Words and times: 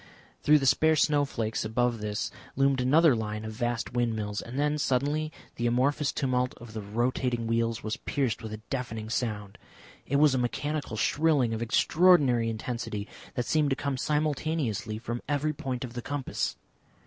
Through 0.41 0.57
the 0.57 0.65
spare 0.65 0.95
snowflakes 0.95 1.63
above 1.63 1.99
this 2.01 2.31
loomed 2.55 2.81
another 2.81 3.15
line 3.15 3.45
of 3.45 3.51
vast 3.51 3.93
windmills, 3.93 4.41
and 4.41 4.57
then 4.57 4.79
suddenly 4.79 5.31
the 5.57 5.67
amorphous 5.67 6.11
tumult 6.11 6.55
of 6.57 6.73
the 6.73 6.81
rotating 6.81 7.45
wheels 7.45 7.83
was 7.83 7.97
pierced 7.97 8.41
with 8.41 8.51
a 8.51 8.57
deafening 8.71 9.11
sound. 9.11 9.59
It 10.07 10.15
was 10.15 10.33
a 10.33 10.39
mechanical 10.39 10.97
shrilling 10.97 11.53
of 11.53 11.61
extraordinary 11.61 12.49
intensity 12.49 13.07
that 13.35 13.45
seemed 13.45 13.69
to 13.69 13.75
come 13.75 13.95
simultaneously 13.95 14.97
from 14.97 15.21
every 15.29 15.53
point 15.53 15.83
of 15.83 15.93
the 15.93 16.01
compass. 16.01 16.55